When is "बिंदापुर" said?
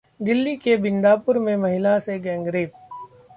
0.77-1.39